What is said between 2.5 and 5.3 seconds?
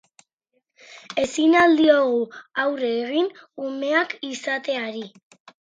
aurre egin umeak izateari?